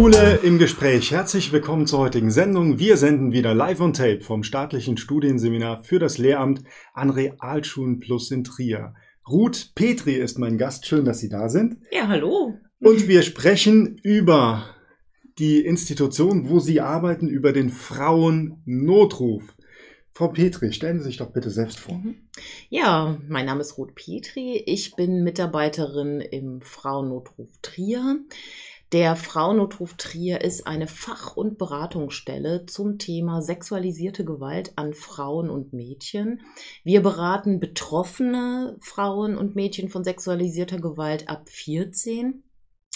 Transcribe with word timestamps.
Schule 0.00 0.40
im 0.42 0.58
Gespräch. 0.58 1.10
Herzlich 1.10 1.52
willkommen 1.52 1.86
zur 1.86 1.98
heutigen 1.98 2.30
Sendung. 2.30 2.78
Wir 2.78 2.96
senden 2.96 3.32
wieder 3.32 3.52
live 3.52 3.82
on 3.82 3.92
tape 3.92 4.22
vom 4.22 4.42
staatlichen 4.42 4.96
Studienseminar 4.96 5.84
für 5.84 5.98
das 5.98 6.16
Lehramt 6.16 6.62
an 6.94 7.10
Realschulen 7.10 7.98
Plus 7.98 8.30
in 8.30 8.42
Trier. 8.42 8.94
Ruth 9.28 9.72
Petri 9.74 10.14
ist 10.14 10.38
mein 10.38 10.56
Gast. 10.56 10.86
Schön, 10.86 11.04
dass 11.04 11.18
Sie 11.18 11.28
da 11.28 11.50
sind. 11.50 11.76
Ja, 11.92 12.08
hallo. 12.08 12.54
Und 12.78 13.08
wir 13.08 13.20
sprechen 13.20 14.00
über 14.02 14.74
die 15.38 15.60
Institution, 15.60 16.48
wo 16.48 16.60
Sie 16.60 16.80
arbeiten, 16.80 17.28
über 17.28 17.52
den 17.52 17.68
Frauennotruf. 17.68 19.54
Frau 20.14 20.28
Petri, 20.28 20.72
stellen 20.72 21.00
Sie 21.00 21.04
sich 21.04 21.18
doch 21.18 21.30
bitte 21.30 21.50
selbst 21.50 21.78
vor. 21.78 21.98
Mhm. 21.98 22.14
Ja, 22.70 23.18
mein 23.28 23.44
Name 23.44 23.60
ist 23.60 23.76
Ruth 23.76 23.94
Petri. 23.94 24.62
Ich 24.64 24.96
bin 24.96 25.24
Mitarbeiterin 25.24 26.22
im 26.22 26.62
Frauennotruf 26.62 27.50
Trier. 27.60 28.20
Der 28.92 29.14
Frauennotruf 29.14 29.94
Trier 29.94 30.40
ist 30.40 30.66
eine 30.66 30.88
Fach- 30.88 31.36
und 31.36 31.58
Beratungsstelle 31.58 32.66
zum 32.66 32.98
Thema 32.98 33.40
sexualisierte 33.40 34.24
Gewalt 34.24 34.72
an 34.74 34.94
Frauen 34.94 35.48
und 35.48 35.72
Mädchen. 35.72 36.40
Wir 36.82 37.00
beraten 37.00 37.60
betroffene 37.60 38.76
Frauen 38.80 39.36
und 39.36 39.54
Mädchen 39.54 39.90
von 39.90 40.02
sexualisierter 40.02 40.80
Gewalt 40.80 41.28
ab 41.28 41.48
14 41.48 42.42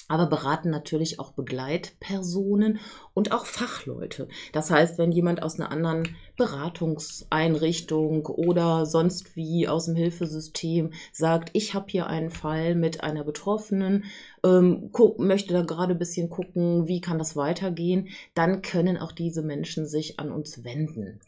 aber 0.09 0.27
beraten 0.27 0.71
natürlich 0.71 1.19
auch 1.19 1.33
Begleitpersonen 1.33 2.79
und 3.15 3.33
auch 3.33 3.47
Fachleute. 3.47 4.29
Das 4.53 4.71
heißt, 4.71 4.99
wenn 4.99 5.13
jemand 5.13 5.43
aus 5.43 5.59
einer 5.59 5.71
anderen 5.71 6.09
Beratungseinrichtung 6.37 8.27
oder 8.27 8.87
sonst 8.87 9.37
wie 9.37 9.69
aus 9.69 9.87
dem 9.87 9.97
Hilfesystem 9.97 10.93
sagt, 11.13 11.51
ich 11.53 11.75
habe 11.75 11.87
hier 11.89 12.07
einen 12.07 12.31
Fall 12.31 12.75
mit 12.75 13.03
einer 13.03 13.25
Betroffenen, 13.25 14.05
ähm, 14.45 14.91
möchte 15.19 15.55
da 15.55 15.63
gerade 15.63 15.95
ein 15.95 15.99
bisschen 15.99 16.29
gucken, 16.29 16.87
wie 16.87 17.01
kann 17.01 17.19
das 17.19 17.37
weitergehen, 17.37 18.09
dann 18.35 18.63
können 18.63 18.99
auch 18.99 19.13
diese 19.13 19.43
Menschen 19.43 19.87
sich 19.87 20.19
an 20.19 20.31
uns 20.31 20.65
wenden. 20.65 21.21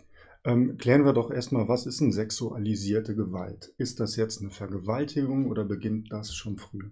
Ähm, 0.45 0.77
klären 0.77 1.05
wir 1.05 1.12
doch 1.12 1.31
erstmal, 1.31 1.67
was 1.67 1.86
ist 1.86 2.01
denn 2.01 2.12
sexualisierte 2.12 3.17
Gewalt? 3.17 3.73
Ist 3.79 3.98
das 3.98 4.14
jetzt 4.14 4.41
eine 4.41 4.51
Vergewaltigung 4.51 5.51
oder 5.51 5.64
beginnt 5.64 6.12
das 6.12 6.34
schon 6.34 6.56
früh? 6.56 6.91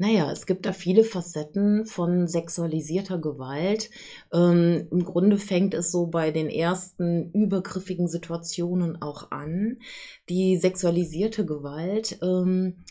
Naja, 0.00 0.30
es 0.30 0.46
gibt 0.46 0.64
da 0.64 0.72
viele 0.72 1.02
Facetten 1.02 1.84
von 1.84 2.28
sexualisierter 2.28 3.18
Gewalt. 3.18 3.90
Ähm, 4.32 4.86
Im 4.92 5.04
Grunde 5.04 5.38
fängt 5.38 5.74
es 5.74 5.90
so 5.90 6.06
bei 6.06 6.30
den 6.30 6.48
ersten 6.48 7.32
übergriffigen 7.32 8.06
Situationen 8.06 9.02
auch 9.02 9.32
an. 9.32 9.78
Die 10.28 10.56
sexualisierte 10.56 11.44
Gewalt 11.44 12.18
ähm, 12.22 12.84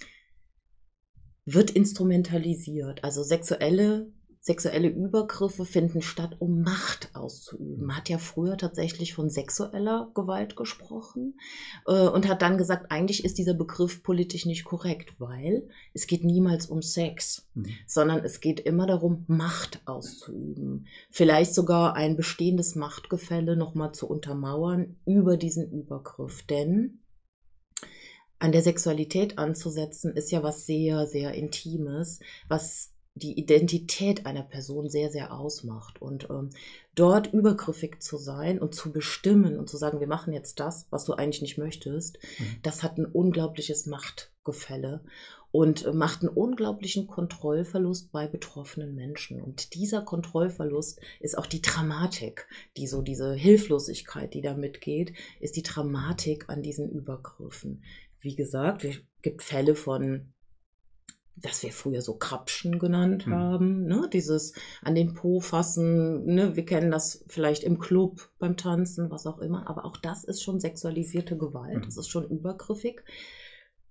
wird 1.45 1.71
instrumentalisiert. 1.71 3.05
Also 3.05 3.23
sexuelle 3.23 4.11
sexuelle 4.47 4.87
Übergriffe 4.87 5.65
finden 5.65 6.01
statt, 6.01 6.37
um 6.39 6.61
Macht 6.61 7.09
auszuüben. 7.13 7.85
Man 7.85 7.97
hat 7.97 8.09
ja 8.09 8.17
früher 8.17 8.57
tatsächlich 8.57 9.13
von 9.13 9.29
sexueller 9.29 10.09
Gewalt 10.15 10.55
gesprochen 10.55 11.37
äh, 11.85 12.07
und 12.07 12.27
hat 12.27 12.41
dann 12.41 12.57
gesagt, 12.57 12.89
eigentlich 12.89 13.25
ist 13.25 13.37
dieser 13.37 13.53
Begriff 13.53 14.01
politisch 14.03 14.45
nicht 14.45 14.63
korrekt, 14.63 15.19
weil 15.19 15.67
es 15.93 16.07
geht 16.07 16.23
niemals 16.23 16.67
um 16.67 16.81
Sex, 16.81 17.47
mhm. 17.53 17.67
sondern 17.85 18.23
es 18.23 18.39
geht 18.39 18.61
immer 18.61 18.87
darum, 18.87 19.25
Macht 19.27 19.81
auszuüben. 19.85 20.87
Vielleicht 21.11 21.53
sogar 21.53 21.95
ein 21.95 22.15
bestehendes 22.15 22.75
Machtgefälle 22.75 23.57
nochmal 23.57 23.91
zu 23.91 24.07
untermauern 24.07 24.95
über 25.05 25.35
diesen 25.35 25.69
Übergriff. 25.69 26.43
Denn 26.43 27.03
an 28.39 28.53
der 28.53 28.61
Sexualität 28.61 29.37
anzusetzen, 29.37 30.15
ist 30.15 30.31
ja 30.31 30.41
was 30.41 30.65
sehr, 30.65 31.05
sehr 31.05 31.33
Intimes, 31.33 32.19
was 32.47 32.93
die 33.17 33.37
Identität 33.39 34.25
einer 34.25 34.43
Person 34.43 34.89
sehr, 34.89 35.09
sehr 35.09 35.33
ausmacht. 35.33 36.01
Und 36.01 36.29
ähm, 36.29 36.49
dort 36.95 37.33
übergriffig 37.33 38.01
zu 38.01 38.17
sein 38.17 38.59
und 38.59 38.75
zu 38.75 38.91
bestimmen 38.91 39.57
und 39.57 39.69
zu 39.69 39.77
sagen, 39.77 39.99
wir 39.99 40.07
machen 40.07 40.33
jetzt 40.33 40.59
das, 40.59 40.87
was 40.89 41.05
du 41.05 41.13
eigentlich 41.13 41.41
nicht 41.41 41.57
möchtest, 41.57 42.17
mhm. 42.39 42.57
das 42.63 42.83
hat 42.83 42.97
ein 42.97 43.05
unglaubliches 43.05 43.85
Machtgefälle 43.85 45.01
und 45.51 45.85
äh, 45.85 45.93
macht 45.93 46.21
einen 46.21 46.29
unglaublichen 46.29 47.07
Kontrollverlust 47.07 48.11
bei 48.11 48.27
betroffenen 48.27 48.95
Menschen. 48.95 49.41
Und 49.41 49.73
dieser 49.73 50.01
Kontrollverlust 50.01 50.99
ist 51.19 51.37
auch 51.37 51.45
die 51.45 51.61
Dramatik, 51.61 52.47
die 52.77 52.87
so 52.87 53.01
diese 53.01 53.33
Hilflosigkeit, 53.33 54.33
die 54.33 54.41
da 54.41 54.53
mitgeht, 54.53 55.13
ist 55.39 55.55
die 55.55 55.63
Dramatik 55.63 56.49
an 56.49 56.61
diesen 56.61 56.89
Übergriffen. 56.89 57.83
Wie 58.19 58.35
gesagt, 58.35 58.83
es 58.83 58.97
gibt 59.21 59.43
Fälle 59.43 59.75
von 59.75 60.33
das 61.41 61.63
wir 61.63 61.71
früher 61.71 62.01
so 62.01 62.15
Krapschen 62.15 62.79
genannt 62.79 63.27
mhm. 63.27 63.33
haben, 63.33 63.85
ne? 63.85 64.09
dieses 64.11 64.53
an 64.81 64.95
den 64.95 65.13
Po 65.13 65.39
fassen, 65.39 66.25
ne? 66.25 66.55
wir 66.55 66.65
kennen 66.65 66.91
das 66.91 67.23
vielleicht 67.27 67.63
im 67.63 67.79
Club 67.79 68.29
beim 68.39 68.57
Tanzen, 68.57 69.11
was 69.11 69.27
auch 69.27 69.39
immer, 69.39 69.69
aber 69.69 69.85
auch 69.85 69.97
das 69.97 70.23
ist 70.23 70.41
schon 70.41 70.59
sexualisierte 70.59 71.37
Gewalt, 71.37 71.77
mhm. 71.77 71.81
das 71.85 71.97
ist 71.97 72.09
schon 72.09 72.27
übergriffig. 72.27 73.03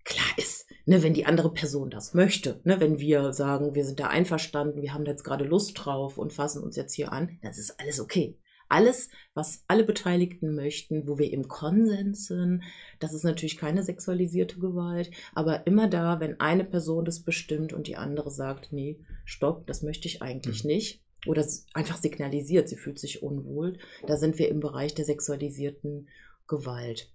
Klar 0.04 0.26
ist, 0.36 0.66
ne, 0.84 1.02
wenn 1.02 1.14
die 1.14 1.26
andere 1.26 1.52
Person 1.52 1.90
das 1.90 2.14
möchte, 2.14 2.60
ne, 2.62 2.78
wenn 2.78 3.00
wir 3.00 3.32
sagen, 3.32 3.74
wir 3.74 3.84
sind 3.84 3.98
da 3.98 4.06
einverstanden, 4.06 4.82
wir 4.82 4.94
haben 4.94 5.04
da 5.04 5.10
jetzt 5.10 5.24
gerade 5.24 5.44
Lust 5.44 5.72
drauf 5.74 6.16
und 6.16 6.32
fassen 6.32 6.62
uns 6.62 6.76
jetzt 6.76 6.94
hier 6.94 7.12
an, 7.12 7.38
das 7.42 7.58
ist 7.58 7.80
alles 7.80 7.98
okay. 7.98 8.38
Alles, 8.68 9.08
was 9.34 9.64
alle 9.68 9.84
Beteiligten 9.84 10.54
möchten, 10.54 11.06
wo 11.06 11.18
wir 11.18 11.32
im 11.32 11.48
Konsens 11.48 12.26
sind, 12.26 12.62
das 12.98 13.12
ist 13.12 13.24
natürlich 13.24 13.56
keine 13.56 13.82
sexualisierte 13.82 14.58
Gewalt, 14.58 15.10
aber 15.34 15.66
immer 15.66 15.88
da, 15.88 16.20
wenn 16.20 16.40
eine 16.40 16.64
Person 16.64 17.04
das 17.04 17.20
bestimmt 17.20 17.72
und 17.72 17.86
die 17.86 17.96
andere 17.96 18.30
sagt, 18.30 18.72
nee, 18.72 18.98
stopp, 19.24 19.66
das 19.66 19.82
möchte 19.82 20.08
ich 20.08 20.22
eigentlich 20.22 20.64
mhm. 20.64 20.70
nicht, 20.70 21.02
oder 21.26 21.46
einfach 21.74 21.96
signalisiert, 21.96 22.68
sie 22.68 22.76
fühlt 22.76 22.98
sich 22.98 23.22
unwohl, 23.22 23.78
da 24.06 24.16
sind 24.16 24.38
wir 24.38 24.48
im 24.48 24.60
Bereich 24.60 24.94
der 24.94 25.04
sexualisierten 25.04 26.08
Gewalt. 26.46 27.10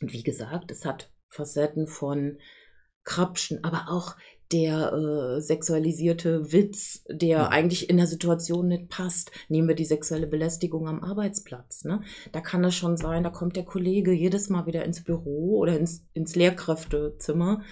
Und 0.00 0.12
wie 0.12 0.22
gesagt, 0.22 0.70
es 0.70 0.84
hat 0.84 1.10
Facetten 1.28 1.86
von 1.86 2.38
Krapschen, 3.04 3.64
aber 3.64 3.86
auch 3.88 4.16
der 4.52 4.92
äh, 4.92 5.40
sexualisierte 5.40 6.52
Witz, 6.52 7.04
der 7.08 7.28
ja. 7.28 7.48
eigentlich 7.48 7.90
in 7.90 7.98
der 7.98 8.06
Situation 8.06 8.68
nicht 8.68 8.88
passt. 8.88 9.30
Nehmen 9.48 9.68
wir 9.68 9.74
die 9.74 9.84
sexuelle 9.84 10.26
Belästigung 10.26 10.88
am 10.88 11.02
Arbeitsplatz. 11.02 11.84
Ne? 11.84 12.02
Da 12.32 12.40
kann 12.40 12.64
es 12.64 12.74
schon 12.74 12.96
sein, 12.96 13.22
da 13.22 13.30
kommt 13.30 13.56
der 13.56 13.64
Kollege 13.64 14.12
jedes 14.12 14.48
Mal 14.48 14.66
wieder 14.66 14.84
ins 14.84 15.04
Büro 15.04 15.58
oder 15.58 15.78
ins, 15.78 16.04
ins 16.14 16.34
Lehrkräftezimmer 16.34 17.62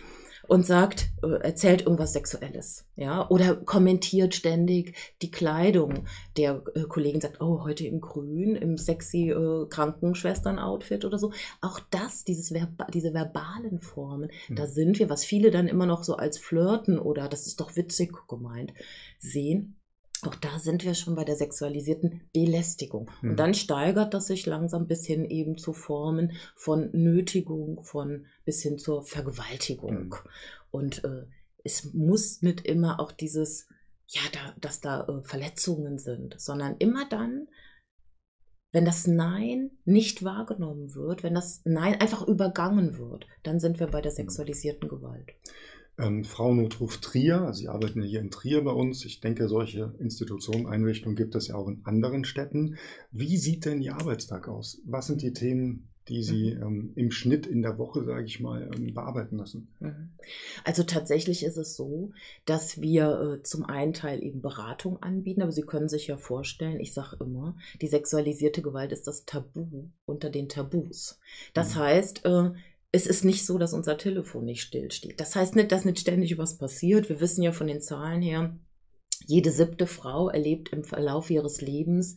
und 0.49 0.67
sagt, 0.67 1.11
äh, 1.23 1.43
erzählt 1.43 1.83
irgendwas 1.83 2.13
Sexuelles, 2.13 2.87
ja, 2.97 3.29
oder 3.29 3.57
kommentiert 3.57 4.35
ständig 4.35 4.97
die 5.23 5.31
Kleidung 5.31 6.07
der 6.37 6.63
äh, 6.75 6.83
Kollegin, 6.83 7.21
sagt, 7.21 7.41
oh, 7.41 7.65
heute 7.65 7.87
in 7.87 8.01
Grün, 8.01 8.57
im 8.57 8.77
sexy 8.77 9.31
äh, 9.31 9.67
Krankenschwestern-Outfit 9.69 11.05
oder 11.05 11.19
so. 11.19 11.33
Auch 11.61 11.81
das, 11.91 12.25
dieses 12.25 12.49
Verba 12.49 12.87
diese 12.93 13.15
verbalen 13.15 13.81
Formen, 13.81 14.31
mhm. 14.49 14.57
da 14.57 14.67
sind 14.67 14.99
wir, 14.99 15.11
was 15.11 15.25
viele 15.25 15.51
dann 15.51 15.69
immer 15.69 15.87
noch 15.87 16.05
so 16.05 16.17
als 16.17 16.39
Flirten 16.39 16.99
oder 16.99 17.29
das 17.29 17.47
ist 17.47 17.61
doch 17.61 17.77
witzig 17.77 18.13
gemeint 18.29 18.73
sehen. 19.19 19.77
Auch 20.23 20.35
da 20.35 20.59
sind 20.59 20.85
wir 20.85 20.95
schon 20.95 21.15
bei 21.15 21.25
der 21.25 21.37
sexualisierten 21.37 22.29
Belästigung. 22.33 23.11
Mhm. 23.21 23.31
Und 23.31 23.31
hm. 23.31 23.37
dann 23.37 23.55
steigert 23.55 24.15
das 24.15 24.27
sich 24.27 24.47
langsam 24.47 24.87
bis 24.87 25.07
hin 25.07 25.25
eben 25.25 25.59
zu 25.59 25.73
Formen 25.73 26.33
von 26.55 26.91
Nötigung, 26.93 27.83
von 27.83 28.27
bis 28.45 28.63
hin 28.63 28.79
zur 28.79 29.03
Vergewaltigung. 29.03 30.09
Mhm. 30.09 30.15
Und 30.71 31.05
äh, 31.05 31.27
es 31.65 31.93
muss 31.93 32.43
nicht 32.43 32.63
immer 32.67 33.01
auch 33.01 33.13
dieses, 33.13 33.69
ja, 34.07 34.23
da, 34.33 34.55
dass 34.61 34.81
da 34.81 35.07
äh, 35.07 35.23
Verletzungen 35.23 35.99
sind, 35.99 36.41
sondern 36.41 36.77
immer 36.79 37.09
dann, 37.09 37.49
wenn 38.73 38.85
das 38.85 39.07
Nein 39.07 39.71
nicht 39.85 40.23
wahrgenommen 40.23 40.95
wird, 40.95 41.23
wenn 41.23 41.35
das 41.35 41.63
Nein 41.65 42.01
einfach 42.01 42.27
übergangen 42.27 42.99
wird, 42.99 43.27
dann 43.43 43.59
sind 43.59 43.81
wir 43.81 43.87
bei 43.87 44.01
der 44.01 44.13
hm. 44.13 44.17
sexualisierten 44.17 44.89
Gewalt. 44.89 45.33
Ähm, 45.99 46.25
Frauennotruf 46.25 46.99
Trier, 46.99 47.41
also 47.43 47.61
Sie 47.61 47.69
arbeiten 47.69 48.03
hier 48.03 48.21
in 48.21 48.31
Trier 48.31 48.63
bei 48.63 48.73
uns. 48.73 49.05
Ich 49.05 49.21
denke, 49.21 49.49
solche 49.49 49.95
Institutionen, 49.99 50.67
Einrichtungen 50.67 51.17
gibt 51.17 51.35
es 51.35 51.49
ja 51.49 51.55
auch 51.55 51.69
in 51.69 51.81
anderen 51.85 52.25
Städten. 52.25 52.77
Wie 53.13 53.37
sieht 53.39 53.65
denn 53.65 53.81
Ihr 53.81 53.95
Arbeitstag 53.95 54.49
aus? 54.49 54.81
Was 54.85 55.07
sind 55.07 55.23
die 55.23 55.33
Themen, 55.33 55.89
die 56.09 56.23
Sie 56.23 56.55
mhm. 56.55 56.63
ähm, 56.63 56.93
im 56.97 57.11
Schnitt 57.11 57.47
in 57.47 57.63
der 57.63 57.79
Woche, 57.79 58.05
sage 58.05 58.27
ich 58.27 58.41
mal, 58.41 58.71
ähm, 58.75 58.93
bearbeiten 58.93 59.37
müssen? 59.37 59.69
Mhm. 59.81 60.11
Also 60.65 60.83
tatsächlich 60.83 61.43
ist 61.43 61.57
es 61.57 61.77
so, 61.77 62.13
dass 62.45 62.81
wir 62.83 63.39
äh, 63.39 63.43
zum 63.43 63.65
einen 63.65 63.95
Teil 63.95 64.23
eben 64.23 64.43
Beratung 64.43 65.03
anbieten, 65.03 65.41
aber 65.41 65.53
Sie 65.53 65.63
können 65.63 65.89
sich 65.89 66.09
ja 66.09 66.19
vorstellen, 66.19 66.79
ich 66.79 66.93
sage 66.93 67.17
immer, 67.21 67.57
die 67.81 67.89
sexualisierte 67.89 68.61
Gewalt 68.61 68.93
ist 68.93 69.07
das 69.07 69.25
Tabu 69.25 69.89
unter 70.05 70.29
den 70.29 70.51
Tabus. 70.51 71.19
Das 71.55 71.75
mhm. 71.75 71.79
heißt, 71.79 72.27
äh, 72.27 72.51
es 72.93 73.07
ist 73.07 73.25
nicht 73.25 73.45
so, 73.45 73.59
dass 73.59 73.73
unser 73.73 73.99
Telefon 73.99 74.45
nicht 74.45 74.63
stillsteht. 74.63 75.21
Das 75.21 75.35
heißt 75.35 75.57
nicht, 75.57 75.73
dass 75.73 75.85
nicht 75.85 76.01
ständig 76.01 76.39
was 76.39 76.59
passiert. 76.59 77.09
Wir 77.09 77.21
wissen 77.21 77.43
ja 77.43 77.53
von 77.53 77.67
den 77.67 77.81
Zahlen 77.81 78.23
her, 78.23 78.59
jede 79.27 79.51
siebte 79.51 79.87
Frau 79.87 80.29
erlebt 80.29 80.71
im 80.73 80.85
Verlauf 80.85 81.31
ihres 81.31 81.61
Lebens 81.61 82.17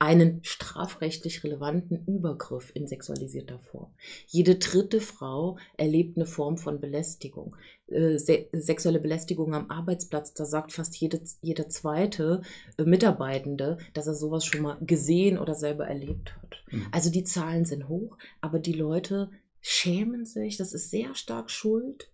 einen 0.00 0.42
strafrechtlich 0.42 1.44
relevanten 1.44 2.06
Übergriff 2.06 2.72
in 2.74 2.86
sexualisierter 2.86 3.58
Form. 3.58 3.92
Jede 4.26 4.56
dritte 4.56 4.98
Frau 4.98 5.58
erlebt 5.76 6.16
eine 6.16 6.24
Form 6.24 6.56
von 6.56 6.80
Belästigung. 6.80 7.54
Äh, 7.86 8.16
se 8.16 8.48
sexuelle 8.52 8.98
Belästigung 8.98 9.54
am 9.54 9.70
Arbeitsplatz, 9.70 10.32
da 10.32 10.46
sagt 10.46 10.72
fast 10.72 10.96
jede, 10.96 11.20
jeder 11.42 11.68
zweite 11.68 12.40
äh, 12.78 12.84
Mitarbeitende, 12.84 13.76
dass 13.92 14.06
er 14.06 14.14
sowas 14.14 14.46
schon 14.46 14.62
mal 14.62 14.78
gesehen 14.80 15.38
oder 15.38 15.54
selber 15.54 15.86
erlebt 15.86 16.34
hat. 16.36 16.64
Mhm. 16.70 16.86
Also 16.92 17.10
die 17.10 17.24
Zahlen 17.24 17.66
sind 17.66 17.86
hoch, 17.88 18.16
aber 18.40 18.58
die 18.58 18.72
Leute 18.72 19.30
schämen 19.60 20.24
sich, 20.24 20.56
das 20.56 20.72
ist 20.72 20.90
sehr 20.90 21.14
stark 21.14 21.50
Schuld 21.50 22.10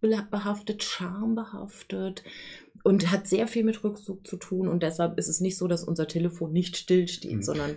behaftet, 0.00 0.82
schambehaftet 0.82 2.22
und 2.84 3.10
hat 3.10 3.26
sehr 3.26 3.46
viel 3.46 3.64
mit 3.64 3.82
Rückzug 3.82 4.26
zu 4.26 4.36
tun. 4.36 4.68
Und 4.68 4.82
deshalb 4.82 5.18
ist 5.18 5.28
es 5.28 5.40
nicht 5.40 5.58
so, 5.58 5.68
dass 5.68 5.84
unser 5.84 6.06
Telefon 6.06 6.52
nicht 6.52 6.76
stillsteht, 6.76 7.36
mhm. 7.36 7.42
sondern. 7.42 7.76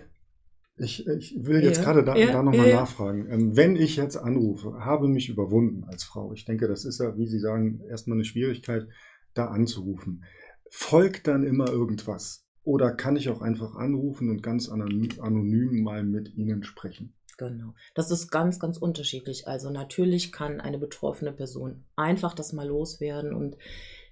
Ich, 0.78 1.06
ich, 1.06 1.36
will 1.44 1.62
jetzt 1.62 1.78
ja, 1.78 1.84
gerade 1.84 2.04
da, 2.04 2.16
ja, 2.16 2.32
da 2.32 2.42
nochmal 2.42 2.68
ja, 2.68 2.76
nachfragen. 2.76 3.28
Ähm, 3.30 3.56
wenn 3.56 3.76
ich 3.76 3.96
jetzt 3.96 4.16
anrufe, 4.16 4.72
habe 4.84 5.06
mich 5.06 5.28
überwunden 5.28 5.84
als 5.84 6.02
Frau, 6.02 6.32
ich 6.32 6.44
denke, 6.44 6.66
das 6.66 6.84
ist 6.84 6.98
ja, 6.98 7.16
wie 7.18 7.26
Sie 7.26 7.38
sagen, 7.38 7.82
erstmal 7.88 8.16
eine 8.16 8.24
Schwierigkeit, 8.24 8.88
da 9.34 9.46
anzurufen. 9.46 10.24
Folgt 10.70 11.26
dann 11.26 11.44
immer 11.44 11.68
irgendwas? 11.68 12.46
Oder 12.64 12.92
kann 12.92 13.16
ich 13.16 13.28
auch 13.28 13.42
einfach 13.42 13.74
anrufen 13.74 14.30
und 14.30 14.42
ganz 14.42 14.68
anonym 14.68 15.82
mal 15.82 16.04
mit 16.04 16.34
Ihnen 16.34 16.62
sprechen? 16.62 17.12
Genau. 17.48 17.74
Das 17.94 18.12
ist 18.12 18.30
ganz, 18.30 18.60
ganz 18.60 18.78
unterschiedlich. 18.78 19.48
Also 19.48 19.70
natürlich 19.70 20.30
kann 20.30 20.60
eine 20.60 20.78
betroffene 20.78 21.32
Person 21.32 21.84
einfach 21.96 22.34
das 22.34 22.52
mal 22.52 22.68
loswerden 22.68 23.34
und 23.34 23.56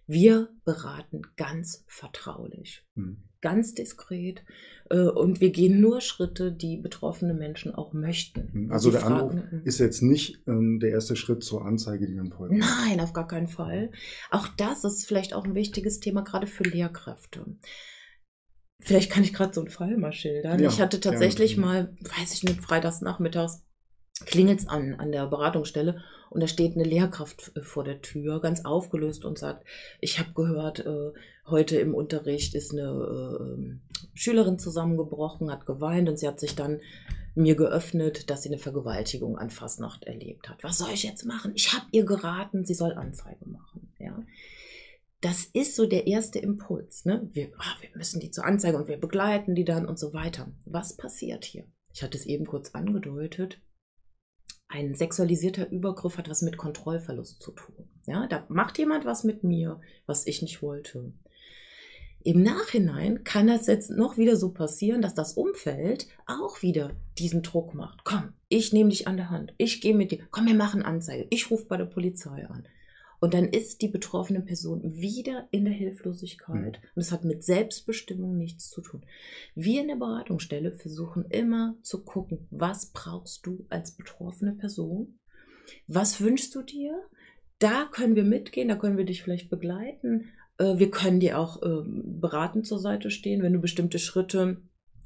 wir 0.09 0.49
beraten 0.65 1.23
ganz 1.37 1.85
vertraulich, 1.87 2.85
mhm. 2.97 3.23
ganz 3.41 3.75
diskret 3.75 4.43
äh, 4.91 5.03
und 5.03 5.41
wir 5.41 5.51
gehen 5.51 5.81
nur 5.81 6.01
Schritte, 6.01 6.51
die 6.51 6.79
betroffene 6.79 7.35
Menschen 7.35 7.73
auch 7.73 7.93
möchten. 7.93 8.51
Mhm. 8.53 8.73
Also 8.73 8.91
der 8.91 9.07
Anruf 9.07 9.35
hm. 9.35 9.63
ist 9.63 9.79
jetzt 9.79 10.03
nicht 10.03 10.43
ähm, 10.49 10.81
der 10.81 10.91
erste 10.91 11.15
Schritt 11.15 11.45
zur 11.45 11.65
Anzeige, 11.65 12.09
die 12.09 12.17
dann 12.17 12.33
folgt. 12.33 12.57
Nein, 12.57 13.01
auf 13.01 13.13
gar 13.13 13.29
keinen 13.29 13.47
Fall. 13.47 13.93
Auch 14.33 14.49
das 14.49 14.83
ist 14.83 15.07
vielleicht 15.07 15.33
auch 15.33 15.45
ein 15.45 15.55
wichtiges 15.55 16.01
Thema, 16.01 16.23
gerade 16.23 16.49
für 16.49 16.65
Lehrkräfte. 16.65 17.47
Vielleicht 18.81 19.11
kann 19.11 19.23
ich 19.23 19.33
gerade 19.33 19.53
so 19.53 19.61
einen 19.61 19.71
Fall 19.71 19.97
mal 19.97 20.13
schildern. 20.13 20.59
Ja, 20.59 20.69
ich 20.69 20.81
hatte 20.81 21.01
tatsächlich 21.01 21.57
ja. 21.57 21.61
mal, 21.61 21.97
weiß 22.01 22.35
ich 22.35 22.45
nicht, 22.45 22.63
freitags 22.63 23.01
nachmittags 23.01 23.63
klingelt 24.27 24.61
es 24.61 24.69
an, 24.69 24.95
an 24.95 25.13
der 25.13 25.27
Beratungsstelle 25.27 26.03
und 26.31 26.41
da 26.43 26.47
steht 26.47 26.75
eine 26.75 26.85
Lehrkraft 26.85 27.53
äh, 27.57 27.63
vor 27.63 27.85
der 27.85 28.03
Tür, 28.03 28.41
ganz 28.41 28.65
aufgelöst 28.65 29.25
und 29.25 29.39
sagt, 29.39 29.67
ich 30.01 30.19
habe 30.19 30.33
gehört, 30.35 30.81
äh, 30.81 31.13
heute 31.47 31.79
im 31.79 31.95
Unterricht 31.95 32.55
ist 32.55 32.73
eine 32.73 32.83
äh, 32.83 33.99
Schülerin 34.15 34.59
zusammengebrochen, 34.59 35.51
hat 35.51 35.67
geweint 35.67 36.09
und 36.09 36.19
sie 36.19 36.29
hat 36.29 36.41
sich 36.41 36.55
dann 36.55 36.81
mir 37.35 37.55
geöffnet, 37.55 38.29
dass 38.29 38.43
sie 38.43 38.49
eine 38.49 38.59
Vergewaltigung 38.59 39.39
an 39.39 39.51
Fastnacht 39.51 40.05
erlebt 40.05 40.49
hat. 40.49 40.63
Was 40.63 40.79
soll 40.79 40.91
ich 40.93 41.05
jetzt 41.05 41.25
machen? 41.25 41.53
Ich 41.55 41.73
habe 41.73 41.87
ihr 41.93 42.05
geraten, 42.05 42.65
sie 42.65 42.75
soll 42.75 42.93
Anzeige 42.93 43.49
machen. 43.49 43.93
Ja. 43.99 44.19
Das 45.21 45.45
ist 45.45 45.77
so 45.77 45.87
der 45.87 46.07
erste 46.07 46.39
Impuls. 46.39 47.05
Ne? 47.05 47.29
Wir, 47.33 47.51
ah, 47.59 47.77
wir 47.81 47.91
müssen 47.95 48.21
die 48.21 48.31
zur 48.31 48.45
Anzeige 48.45 48.79
und 48.79 48.89
wir 48.89 48.97
begleiten 48.97 49.55
die 49.55 49.65
dann 49.65 49.87
und 49.87 49.99
so 49.99 50.13
weiter. 50.13 50.51
Was 50.65 50.97
passiert 50.97 51.45
hier? 51.45 51.67
Ich 51.93 52.03
hatte 52.03 52.17
es 52.17 52.27
eben 52.27 52.47
kurz 52.47 52.71
angedeutet 52.71 53.61
ein 54.71 54.95
sexualisierter 54.95 55.69
Übergriff 55.71 56.17
hat 56.17 56.31
was 56.31 56.43
mit 56.43 56.57
Kontrollverlust 56.57 57.43
zu 57.43 57.51
tun. 57.51 57.89
Ja, 58.07 58.27
da 58.29 58.47
macht 58.49 58.79
jemand 58.79 59.05
was 59.05 59.25
mit 59.25 59.43
mir, 59.43 59.81
was 60.07 60.27
ich 60.27 60.43
nicht 60.43 60.63
wollte. 60.63 61.13
Im 62.23 62.43
Nachhinein 62.43 63.25
kann 63.25 63.49
das 63.49 63.67
jetzt 63.67 63.91
noch 63.91 64.17
wieder 64.17 64.37
so 64.37 64.53
passieren, 64.53 65.03
dass 65.03 65.15
das 65.15 65.33
Umfeld 65.33 66.07
auch 66.27 66.63
wieder 66.63 66.93
diesen 67.19 67.43
Druck 67.43 67.75
macht. 67.75 68.05
Komm, 68.05 68.35
ich 68.49 68.73
nehme 68.73 68.91
dich 68.91 69.09
an 69.09 69.17
der 69.17 69.31
Hand. 69.31 69.55
Ich 69.59 69.81
gehe 69.81 69.95
mit 69.95 70.13
dir. 70.13 70.21
Komm, 70.31 70.47
wir 70.47 70.55
machen 70.55 70.83
Anzeige. 70.83 71.27
Ich 71.31 71.51
rufe 71.51 71.65
bei 71.65 71.77
der 71.77 71.87
Polizei 71.87 72.47
an. 72.47 72.69
Und 73.21 73.35
dann 73.35 73.49
ist 73.49 73.83
die 73.83 73.89
betroffene 73.89 74.41
Person 74.41 74.81
wieder 74.83 75.47
in 75.51 75.67
der 75.67 75.75
Hilflosigkeit. 75.75 76.81
Mhm. 76.81 76.89
Und 76.95 77.03
es 77.03 77.13
hat 77.13 77.25
mit 77.25 77.45
Selbstbestimmung 77.45 78.37
nichts 78.37 78.71
zu 78.71 78.81
tun. 78.81 79.05
Wir 79.55 79.83
in 79.83 79.89
der 79.89 79.97
Beratungsstelle 79.97 80.73
versuchen 80.73 81.27
immer 81.27 81.77
zu 81.83 82.03
gucken, 82.03 82.47
was 82.51 82.93
brauchst 82.93 83.47
du 83.47 83.67
als 83.69 83.95
betroffene 83.95 84.53
Person? 84.53 85.19
Was 85.87 86.21
wünschst 86.21 86.55
du 86.55 86.63
dir? 86.63 86.99
Da 87.59 87.87
können 87.93 88.17
wir 88.17 88.25
mitgehen, 88.25 88.69
da 88.69 88.77
können 88.77 88.97
wir 88.97 89.05
dich 89.05 89.23
vielleicht 89.23 89.51
begleiten. 89.51 90.31
Äh, 90.57 90.79
wir 90.79 90.91
können 90.91 91.21
dir 91.21 91.39
auch 91.39 91.63
ähm, 91.63 92.21
beratend 92.21 92.67
zur 92.67 92.79
Seite 92.79 93.11
stehen, 93.11 93.43
wenn 93.43 93.53
du 93.53 93.61
bestimmte 93.61 93.99
Schritte 93.99 94.63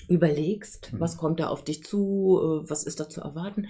überlegst, 0.08 0.92
mhm. 0.92 1.00
was 1.00 1.16
kommt 1.16 1.40
da 1.40 1.48
auf 1.48 1.64
dich 1.64 1.82
zu, 1.82 2.38
äh, 2.40 2.70
was 2.70 2.84
ist 2.84 3.00
da 3.00 3.08
zu 3.08 3.22
erwarten. 3.22 3.66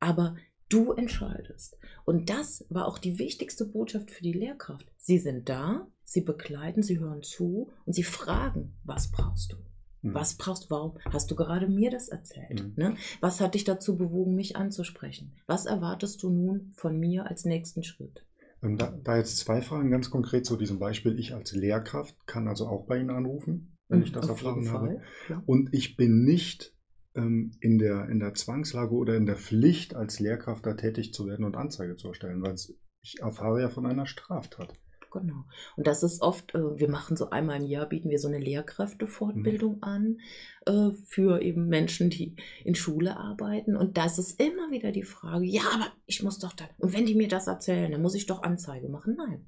Aber 0.00 0.36
Du 0.72 0.92
entscheidest. 0.92 1.76
Und 2.04 2.30
das 2.30 2.64
war 2.70 2.86
auch 2.86 2.98
die 2.98 3.18
wichtigste 3.18 3.66
Botschaft 3.66 4.10
für 4.10 4.22
die 4.22 4.32
Lehrkraft. 4.32 4.90
Sie 4.96 5.18
sind 5.18 5.48
da, 5.48 5.86
sie 6.04 6.22
begleiten, 6.22 6.82
sie 6.82 6.98
hören 6.98 7.22
zu 7.22 7.70
und 7.84 7.92
sie 7.92 8.02
fragen, 8.02 8.74
was 8.82 9.10
brauchst 9.10 9.52
du? 9.52 9.56
Mhm. 10.00 10.14
Was 10.14 10.34
brauchst 10.34 10.64
du? 10.64 10.70
Warum 10.70 10.98
hast 11.10 11.30
du 11.30 11.36
gerade 11.36 11.68
mir 11.68 11.90
das 11.90 12.08
erzählt? 12.08 12.62
Mhm. 12.62 12.72
Ne? 12.76 12.96
Was 13.20 13.40
hat 13.40 13.54
dich 13.54 13.64
dazu 13.64 13.96
bewogen, 13.96 14.34
mich 14.34 14.56
anzusprechen? 14.56 15.34
Was 15.46 15.66
erwartest 15.66 16.22
du 16.22 16.30
nun 16.30 16.72
von 16.74 16.98
mir 16.98 17.26
als 17.26 17.44
nächsten 17.44 17.82
Schritt? 17.82 18.24
Ähm, 18.62 18.78
da, 18.78 18.98
da, 19.04 19.16
jetzt 19.16 19.38
zwei 19.38 19.60
Fragen 19.60 19.90
ganz 19.90 20.10
konkret 20.10 20.46
zu 20.46 20.56
diesem 20.56 20.78
Beispiel. 20.78 21.18
Ich 21.18 21.34
als 21.34 21.52
Lehrkraft 21.52 22.26
kann 22.26 22.48
also 22.48 22.66
auch 22.66 22.86
bei 22.86 22.98
Ihnen 22.98 23.10
anrufen, 23.10 23.76
wenn 23.88 23.98
mhm, 23.98 24.04
ich 24.04 24.12
das 24.12 24.28
erfahren 24.28 24.70
habe. 24.70 25.00
Fall, 25.26 25.42
Und 25.46 25.74
ich 25.74 25.96
bin 25.96 26.24
nicht 26.24 26.74
in, 27.14 27.78
der, 27.78 28.08
in 28.08 28.20
der 28.20 28.34
Zwangslage 28.34 28.94
oder 28.94 29.16
in 29.16 29.26
der 29.26 29.36
Pflicht, 29.36 29.94
als 29.94 30.18
Lehrkraft 30.18 30.64
da 30.64 30.74
tätig 30.74 31.12
zu 31.12 31.26
werden 31.26 31.44
und 31.44 31.56
Anzeige 31.56 31.96
zu 31.96 32.08
erstellen, 32.08 32.42
weil 32.42 32.54
ich 33.02 33.20
erfahre 33.20 33.60
ja 33.60 33.68
von 33.68 33.86
einer 33.86 34.06
Straftat. 34.06 34.72
Genau. 35.12 35.44
Und 35.76 35.86
das 35.86 36.02
ist 36.02 36.22
oft, 36.22 36.54
äh, 36.54 36.78
wir 36.78 36.88
machen 36.88 37.16
so 37.16 37.28
einmal 37.30 37.60
im 37.60 37.66
Jahr, 37.66 37.86
bieten 37.86 38.08
wir 38.08 38.18
so 38.18 38.28
eine 38.28 38.38
Lehrkräftefortbildung 38.38 39.76
mhm. 39.76 39.82
an 39.82 40.18
äh, 40.66 40.90
für 41.04 41.42
eben 41.42 41.68
Menschen, 41.68 42.08
die 42.08 42.36
in 42.64 42.74
Schule 42.74 43.18
arbeiten. 43.18 43.76
Und 43.76 43.98
da 43.98 44.06
ist 44.06 44.18
es 44.18 44.32
immer 44.32 44.70
wieder 44.70 44.90
die 44.90 45.02
Frage, 45.02 45.44
ja, 45.44 45.62
aber 45.74 45.92
ich 46.06 46.22
muss 46.22 46.38
doch 46.38 46.54
dann, 46.54 46.68
und 46.78 46.94
wenn 46.94 47.04
die 47.04 47.14
mir 47.14 47.28
das 47.28 47.46
erzählen, 47.46 47.92
dann 47.92 48.00
muss 48.00 48.14
ich 48.14 48.26
doch 48.26 48.42
Anzeige 48.42 48.88
machen. 48.88 49.16
Nein, 49.16 49.46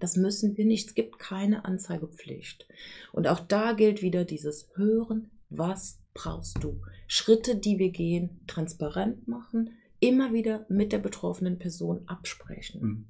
das 0.00 0.16
müssen 0.16 0.56
wir 0.56 0.64
nicht. 0.64 0.88
Es 0.88 0.94
gibt 0.94 1.18
keine 1.18 1.66
Anzeigepflicht. 1.66 2.66
Und 3.12 3.28
auch 3.28 3.40
da 3.40 3.72
gilt 3.72 4.00
wieder 4.00 4.24
dieses 4.24 4.70
Hören, 4.76 5.30
was 5.50 6.01
brauchst 6.14 6.62
du? 6.62 6.80
Schritte, 7.06 7.56
die 7.56 7.78
wir 7.78 7.90
gehen, 7.90 8.40
transparent 8.46 9.28
machen, 9.28 9.70
immer 10.00 10.32
wieder 10.32 10.66
mit 10.68 10.92
der 10.92 10.98
betroffenen 10.98 11.58
Person 11.58 12.02
absprechen. 12.06 13.06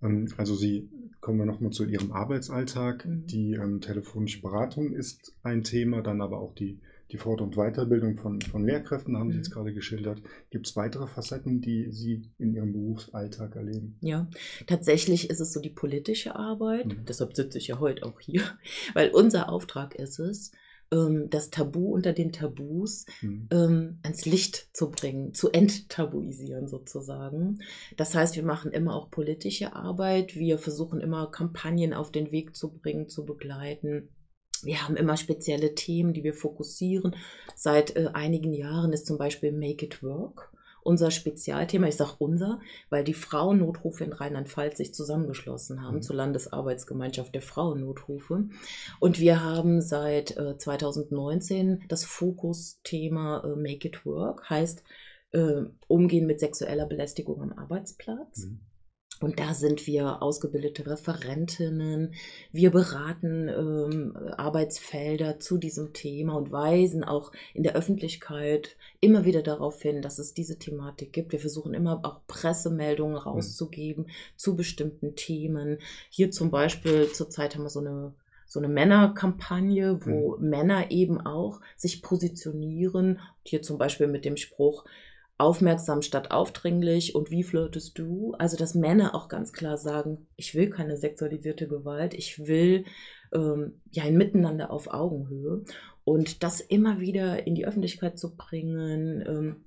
Mhm. 0.00 0.28
Also 0.36 0.54
Sie 0.54 0.88
kommen 1.20 1.38
wir 1.38 1.46
nochmal 1.46 1.70
zu 1.70 1.84
Ihrem 1.84 2.12
Arbeitsalltag. 2.12 3.06
Mhm. 3.06 3.26
Die 3.26 3.52
ähm, 3.52 3.80
telefonische 3.80 4.40
Beratung 4.40 4.92
ist 4.92 5.34
ein 5.42 5.62
Thema, 5.62 6.02
dann 6.02 6.20
aber 6.20 6.40
auch 6.40 6.54
die, 6.54 6.80
die 7.10 7.18
Fort- 7.18 7.40
und 7.40 7.56
Weiterbildung 7.56 8.16
von, 8.16 8.40
von 8.40 8.64
Lehrkräften, 8.64 9.16
haben 9.16 9.30
Sie 9.30 9.36
jetzt 9.36 9.50
mhm. 9.50 9.54
gerade 9.54 9.74
geschildert. 9.74 10.22
Gibt 10.50 10.66
es 10.66 10.76
weitere 10.76 11.06
Facetten, 11.06 11.60
die 11.60 11.90
Sie 11.90 12.22
in 12.38 12.54
Ihrem 12.54 12.72
Berufsalltag 12.72 13.56
erleben? 13.56 13.96
Ja, 14.00 14.28
tatsächlich 14.66 15.28
ist 15.28 15.40
es 15.40 15.52
so 15.52 15.60
die 15.60 15.70
politische 15.70 16.36
Arbeit. 16.36 16.86
Mhm. 16.86 17.04
Deshalb 17.06 17.36
sitze 17.36 17.58
ich 17.58 17.68
ja 17.68 17.78
heute 17.78 18.04
auch 18.06 18.20
hier, 18.20 18.42
weil 18.94 19.10
unser 19.10 19.50
Auftrag 19.50 19.94
ist 19.94 20.18
es, 20.18 20.52
ähm, 20.92 21.28
das 21.30 21.50
Tabu 21.50 21.92
unter 21.94 22.12
den 22.12 22.32
Tabus 22.32 23.06
mhm. 23.22 23.48
ähm, 23.50 23.98
ans 24.02 24.26
Licht 24.26 24.68
zu 24.72 24.90
bringen, 24.90 25.34
zu 25.34 25.50
enttabuisieren 25.50 26.68
sozusagen. 26.68 27.58
Das 27.96 28.14
heißt, 28.14 28.36
wir 28.36 28.44
machen 28.44 28.72
immer 28.72 28.94
auch 28.94 29.10
politische 29.10 29.74
Arbeit, 29.74 30.36
wir 30.36 30.58
versuchen 30.58 31.00
immer 31.00 31.30
Kampagnen 31.30 31.94
auf 31.94 32.10
den 32.10 32.32
Weg 32.32 32.56
zu 32.56 32.72
bringen, 32.72 33.08
zu 33.08 33.24
begleiten. 33.24 34.08
Wir 34.62 34.86
haben 34.86 34.96
immer 34.96 35.16
spezielle 35.16 35.74
Themen, 35.74 36.12
die 36.12 36.22
wir 36.22 36.34
fokussieren. 36.34 37.16
Seit 37.54 37.96
äh, 37.96 38.10
einigen 38.12 38.52
Jahren 38.52 38.92
ist 38.92 39.06
zum 39.06 39.16
Beispiel 39.16 39.52
Make 39.52 39.86
It 39.86 40.02
Work 40.02 40.52
unser 40.82 41.10
Spezialthema. 41.10 41.88
Ich 41.88 41.96
sage 41.96 42.14
unser, 42.18 42.60
weil 42.88 43.04
die 43.04 43.14
Frauennotrufe 43.14 44.04
in 44.04 44.12
Rheinland-Pfalz 44.12 44.78
sich 44.78 44.94
zusammengeschlossen 44.94 45.82
haben 45.82 45.96
mhm. 45.96 46.02
zur 46.02 46.16
Landesarbeitsgemeinschaft 46.16 47.34
der 47.34 47.42
Frauennotrufe. 47.42 48.44
Und 48.98 49.20
wir 49.20 49.42
haben 49.42 49.80
seit 49.80 50.36
äh, 50.36 50.56
2019 50.56 51.84
das 51.88 52.04
Fokusthema 52.04 53.44
äh, 53.44 53.56
Make 53.56 53.88
It 53.88 54.06
Work, 54.06 54.48
heißt 54.48 54.82
äh, 55.32 55.62
Umgehen 55.86 56.26
mit 56.26 56.40
sexueller 56.40 56.86
Belästigung 56.86 57.42
am 57.42 57.52
Arbeitsplatz. 57.52 58.46
Mhm. 58.46 58.60
Und 59.20 59.38
da 59.38 59.52
sind 59.52 59.86
wir 59.86 60.22
ausgebildete 60.22 60.86
Referentinnen. 60.86 62.14
Wir 62.52 62.70
beraten 62.70 63.48
ähm, 63.48 64.16
Arbeitsfelder 64.38 65.38
zu 65.38 65.58
diesem 65.58 65.92
Thema 65.92 66.34
und 66.36 66.52
weisen 66.52 67.04
auch 67.04 67.30
in 67.52 67.62
der 67.62 67.76
Öffentlichkeit 67.76 68.76
immer 69.00 69.26
wieder 69.26 69.42
darauf 69.42 69.82
hin, 69.82 70.00
dass 70.00 70.18
es 70.18 70.32
diese 70.32 70.58
Thematik 70.58 71.12
gibt. 71.12 71.32
Wir 71.32 71.38
versuchen 71.38 71.74
immer 71.74 72.00
auch 72.02 72.20
Pressemeldungen 72.28 73.16
rauszugeben 73.16 74.04
mhm. 74.04 74.10
zu 74.36 74.56
bestimmten 74.56 75.14
Themen. 75.16 75.78
Hier 76.08 76.30
zum 76.30 76.50
Beispiel 76.50 77.12
zurzeit 77.12 77.54
haben 77.54 77.64
wir 77.64 77.70
so 77.70 77.80
eine 77.80 78.14
so 78.46 78.58
eine 78.58 78.68
Männerkampagne, 78.68 80.04
wo 80.04 80.36
mhm. 80.36 80.48
Männer 80.48 80.90
eben 80.90 81.20
auch 81.20 81.60
sich 81.76 82.02
positionieren. 82.02 83.20
Hier 83.44 83.62
zum 83.62 83.78
Beispiel 83.78 84.08
mit 84.08 84.24
dem 84.24 84.36
Spruch, 84.36 84.84
aufmerksam 85.40 86.02
statt 86.02 86.30
aufdringlich 86.30 87.14
und 87.14 87.30
wie 87.30 87.42
flirtest 87.42 87.98
du? 87.98 88.34
Also, 88.38 88.56
dass 88.56 88.74
Männer 88.74 89.14
auch 89.14 89.28
ganz 89.28 89.52
klar 89.52 89.76
sagen, 89.76 90.28
ich 90.36 90.54
will 90.54 90.70
keine 90.70 90.96
sexualisierte 90.96 91.66
Gewalt, 91.66 92.14
ich 92.14 92.46
will 92.46 92.84
ähm, 93.32 93.80
ja 93.90 94.04
ein 94.04 94.16
Miteinander 94.16 94.70
auf 94.70 94.92
Augenhöhe. 94.92 95.64
Und 96.04 96.42
das 96.42 96.60
immer 96.60 97.00
wieder 97.00 97.46
in 97.46 97.54
die 97.54 97.66
Öffentlichkeit 97.66 98.18
zu 98.18 98.36
bringen, 98.36 99.24
ähm, 99.26 99.64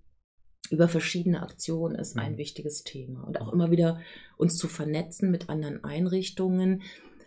über 0.70 0.88
verschiedene 0.88 1.42
Aktionen 1.42 1.96
ist 1.96 2.18
ein 2.18 2.34
mhm. 2.34 2.38
wichtiges 2.38 2.84
Thema. 2.84 3.24
Und 3.24 3.40
auch 3.42 3.52
immer 3.52 3.70
wieder 3.72 4.00
uns 4.38 4.56
zu 4.58 4.68
vernetzen 4.68 5.30
mit 5.30 5.50
anderen 5.50 5.84
Einrichtungen, 5.84 6.84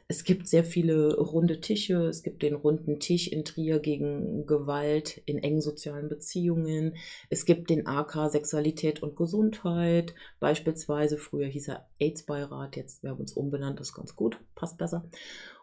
es 0.09 0.23
gibt 0.23 0.47
sehr 0.47 0.63
viele 0.63 1.17
runde 1.17 1.61
Tische. 1.61 2.07
Es 2.07 2.23
gibt 2.23 2.43
den 2.43 2.55
runden 2.55 3.01
Tisch 3.01 3.27
in 3.27 3.45
Trier 3.45 3.81
gegen 3.81 4.47
Gewalt 4.47 5.21
in 5.27 5.39
engen 5.39 5.61
sozialen 5.61 6.09
Beziehungen. 6.09 6.95
Es 7.29 7.45
gibt 7.45 7.71
den 7.71 7.89
AK 7.89 8.31
Sexualität 8.31 9.03
und 9.03 9.17
Gesundheit. 9.17 10.15
Beispielsweise, 10.39 11.19
früher 11.19 11.49
hieß 11.49 11.69
er 11.69 11.89
AIDS-Beirat, 11.99 12.77
jetzt 12.77 13.03
wir 13.03 13.11
haben 13.11 13.21
uns 13.21 13.33
umbenannt, 13.33 13.81
das 13.81 13.89
ist 13.89 13.95
ganz 13.95 14.15
gut, 14.15 14.39
passt 14.55 14.79
besser. 14.79 15.09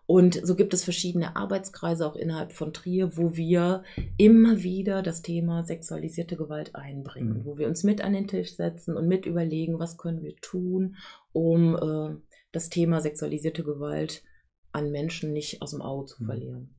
Und 0.05 0.45
so 0.45 0.57
gibt 0.57 0.73
es 0.73 0.83
verschiedene 0.83 1.37
Arbeitskreise 1.37 2.05
auch 2.05 2.17
innerhalb 2.17 2.51
von 2.51 2.73
Trier, 2.73 3.15
wo 3.15 3.37
wir 3.37 3.83
immer 4.17 4.61
wieder 4.61 5.01
das 5.01 5.21
Thema 5.21 5.63
sexualisierte 5.63 6.35
Gewalt 6.35 6.75
einbringen, 6.75 7.39
mhm. 7.39 7.45
wo 7.45 7.57
wir 7.57 7.67
uns 7.67 7.83
mit 7.83 8.01
an 8.01 8.11
den 8.11 8.27
Tisch 8.27 8.57
setzen 8.57 8.97
und 8.97 9.07
mit 9.07 9.25
überlegen, 9.25 9.79
was 9.79 9.97
können 9.97 10.21
wir 10.21 10.35
tun, 10.41 10.97
um 11.31 11.75
äh, 11.77 12.17
das 12.51 12.67
Thema 12.67 12.99
sexualisierte 12.99 13.63
Gewalt 13.63 14.23
an 14.73 14.91
Menschen 14.91 15.33
nicht 15.33 15.61
aus 15.61 15.71
dem 15.71 15.81
Auge 15.81 16.05
zu 16.07 16.21
mhm. 16.21 16.25
verlieren. 16.25 16.69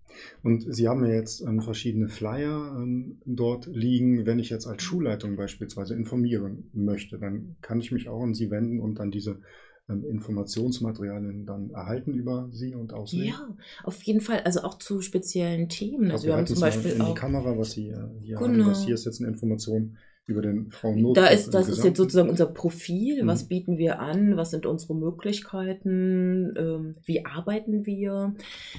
Und 0.42 0.72
Sie 0.72 0.88
haben 0.88 1.04
ja 1.04 1.12
jetzt 1.12 1.40
ähm, 1.40 1.60
verschiedene 1.60 2.08
Flyer 2.08 2.76
ähm, 2.76 3.20
dort 3.24 3.66
liegen. 3.66 4.26
Wenn 4.26 4.38
ich 4.38 4.50
jetzt 4.50 4.66
als 4.66 4.82
Schulleitung 4.82 5.36
beispielsweise 5.36 5.94
informieren 5.94 6.70
möchte, 6.72 7.18
dann 7.18 7.56
kann 7.62 7.80
ich 7.80 7.90
mich 7.90 8.08
auch 8.08 8.22
an 8.22 8.34
Sie 8.34 8.50
wenden 8.50 8.80
und 8.80 9.00
dann 9.00 9.10
diese 9.10 9.40
ähm, 9.88 10.04
Informationsmaterialien 10.04 11.46
dann 11.46 11.70
erhalten 11.70 12.14
über 12.14 12.48
Sie 12.52 12.74
und 12.74 12.92
auslegen? 12.92 13.28
Ja, 13.28 13.56
auf 13.82 14.02
jeden 14.02 14.20
Fall. 14.20 14.40
Also 14.40 14.62
auch 14.62 14.78
zu 14.78 15.00
speziellen 15.00 15.68
Themen. 15.68 16.10
Also 16.10 16.26
wir 16.26 16.36
haben 16.36 16.46
zum 16.46 16.60
Beispiel 16.60 16.92
in 16.92 17.04
die 17.04 17.14
Kamera, 17.14 17.58
was 17.58 17.72
Sie 17.72 17.88
äh, 17.88 17.96
hier 18.20 18.36
genau. 18.36 18.64
haben. 18.64 18.68
Das 18.68 18.84
hier 18.84 18.94
ist 18.94 19.04
jetzt 19.04 19.20
eine 19.20 19.30
Information 19.30 19.96
über 20.26 20.42
den 20.42 20.70
Frauennot. 20.70 21.16
Da 21.16 21.26
ist, 21.26 21.52
das 21.52 21.68
ist 21.68 21.84
jetzt 21.84 21.98
sozusagen 21.98 22.30
unser 22.30 22.46
Profil. 22.46 23.22
Mhm. 23.22 23.26
Was 23.26 23.48
bieten 23.48 23.76
wir 23.76 24.00
an? 24.00 24.36
Was 24.36 24.50
sind 24.50 24.66
unsere 24.66 24.94
Möglichkeiten? 24.94 26.54
Ähm, 26.56 26.96
wie 27.04 27.26
arbeiten 27.26 27.84
wir? 27.84 28.34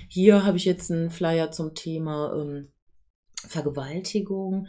Hier 0.07 0.43
habe 0.43 0.57
ich 0.57 0.65
jetzt 0.65 0.91
einen 0.91 1.11
Flyer 1.11 1.51
zum 1.51 1.75
Thema 1.75 2.35
ähm, 2.35 2.69
Vergewaltigung. 3.47 4.67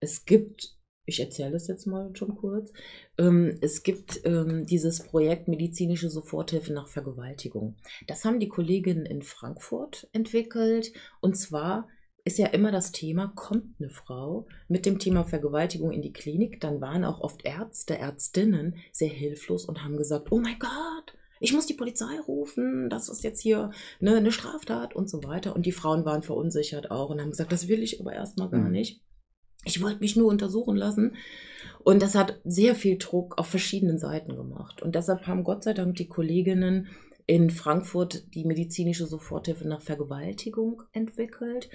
Es 0.00 0.26
gibt, 0.26 0.76
ich 1.06 1.20
erzähle 1.20 1.52
das 1.52 1.66
jetzt 1.66 1.86
mal 1.86 2.14
schon 2.14 2.36
kurz, 2.36 2.72
ähm, 3.16 3.56
es 3.62 3.82
gibt 3.82 4.20
ähm, 4.24 4.66
dieses 4.66 5.02
Projekt 5.02 5.48
medizinische 5.48 6.10
Soforthilfe 6.10 6.74
nach 6.74 6.88
Vergewaltigung. 6.88 7.76
Das 8.06 8.26
haben 8.26 8.38
die 8.38 8.48
Kolleginnen 8.48 9.06
in 9.06 9.22
Frankfurt 9.22 10.08
entwickelt 10.12 10.92
und 11.20 11.38
zwar 11.38 11.88
ist 12.28 12.38
ja 12.38 12.46
immer 12.48 12.70
das 12.70 12.92
Thema, 12.92 13.32
kommt 13.34 13.80
eine 13.80 13.88
Frau 13.88 14.46
mit 14.68 14.84
dem 14.84 14.98
Thema 14.98 15.24
Vergewaltigung 15.24 15.92
in 15.92 16.02
die 16.02 16.12
Klinik, 16.12 16.60
dann 16.60 16.80
waren 16.82 17.04
auch 17.04 17.20
oft 17.20 17.44
Ärzte, 17.46 17.96
Ärztinnen 17.96 18.76
sehr 18.92 19.08
hilflos 19.08 19.64
und 19.64 19.82
haben 19.82 19.96
gesagt, 19.96 20.30
oh 20.30 20.38
mein 20.38 20.58
Gott, 20.58 21.14
ich 21.40 21.54
muss 21.54 21.64
die 21.64 21.74
Polizei 21.74 22.20
rufen, 22.26 22.90
das 22.90 23.08
ist 23.08 23.24
jetzt 23.24 23.40
hier 23.40 23.70
ne, 23.98 24.16
eine 24.16 24.30
Straftat 24.30 24.94
und 24.94 25.08
so 25.08 25.24
weiter. 25.24 25.56
Und 25.56 25.64
die 25.64 25.72
Frauen 25.72 26.04
waren 26.04 26.22
verunsichert 26.22 26.90
auch 26.90 27.08
und 27.08 27.20
haben 27.20 27.30
gesagt, 27.30 27.50
das 27.50 27.66
will 27.66 27.82
ich 27.82 27.98
aber 27.98 28.12
erstmal 28.12 28.50
gar 28.50 28.60
mhm. 28.60 28.72
nicht. 28.72 29.00
Ich 29.64 29.82
wollte 29.82 30.00
mich 30.00 30.14
nur 30.14 30.28
untersuchen 30.28 30.76
lassen. 30.76 31.16
Und 31.82 32.02
das 32.02 32.14
hat 32.14 32.40
sehr 32.44 32.74
viel 32.74 32.98
Druck 32.98 33.38
auf 33.38 33.46
verschiedenen 33.46 33.98
Seiten 33.98 34.36
gemacht. 34.36 34.82
Und 34.82 34.94
deshalb 34.94 35.26
haben 35.26 35.44
Gott 35.44 35.64
sei 35.64 35.72
Dank 35.72 35.94
die 35.96 36.08
Kolleginnen 36.08 36.88
in 37.28 37.50
Frankfurt 37.50 38.34
die 38.34 38.44
medizinische 38.44 39.06
Soforthilfe 39.06 39.68
nach 39.68 39.82
Vergewaltigung 39.82 40.82
entwickelt. 40.92 41.68